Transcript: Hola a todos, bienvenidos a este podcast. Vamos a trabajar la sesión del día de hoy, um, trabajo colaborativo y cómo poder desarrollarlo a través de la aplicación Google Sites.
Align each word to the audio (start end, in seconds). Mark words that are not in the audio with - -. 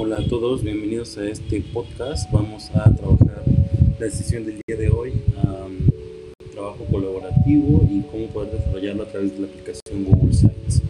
Hola 0.00 0.18
a 0.18 0.28
todos, 0.28 0.62
bienvenidos 0.62 1.18
a 1.18 1.28
este 1.28 1.60
podcast. 1.60 2.30
Vamos 2.30 2.70
a 2.70 2.84
trabajar 2.94 3.42
la 3.98 4.08
sesión 4.08 4.44
del 4.46 4.60
día 4.64 4.76
de 4.76 4.88
hoy, 4.90 5.10
um, 5.42 5.76
trabajo 6.52 6.84
colaborativo 6.88 7.84
y 7.90 8.02
cómo 8.02 8.28
poder 8.28 8.52
desarrollarlo 8.52 9.02
a 9.02 9.06
través 9.06 9.32
de 9.34 9.40
la 9.40 9.46
aplicación 9.48 10.04
Google 10.04 10.32
Sites. 10.32 10.82